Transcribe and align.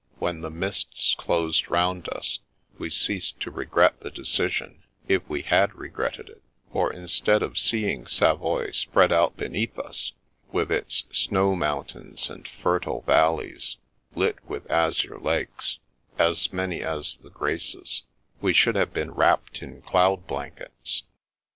When 0.17 0.41
the 0.41 0.49
mists 0.49 1.13
closed 1.13 1.69
round 1.69 2.09
us, 2.09 2.39
we 2.79 2.89
ceased 2.89 3.39
to 3.41 3.51
regret 3.51 3.99
the 3.99 4.09
decision, 4.09 4.81
if 5.07 5.21
we 5.29 5.43
had 5.43 5.75
regretted 5.75 6.27
it; 6.27 6.41
for 6.73 6.91
instead 6.91 7.43
of 7.43 7.59
seeing 7.59 8.07
Savoy 8.07 8.71
spread 8.71 9.11
out 9.13 9.37
beneath 9.37 9.77
us, 9.77 10.13
with 10.51 10.71
its 10.71 11.03
snow 11.11 11.55
mountains 11.55 12.31
and 12.31 12.47
fertile 12.47 13.03
valleys, 13.05 13.77
lit 14.15 14.43
with 14.49 14.67
azure 14.71 15.19
lakes— 15.19 15.77
^as 16.19 16.51
many 16.51 16.81
as 16.81 17.17
the 17.17 17.29
Graces— 17.29 18.01
we 18.41 18.53
should 18.53 18.73
have 18.75 18.93
been 18.93 19.11
wrapped 19.11 19.61
in 19.61 19.83
cloud 19.83 20.25
blankets. 20.25 21.03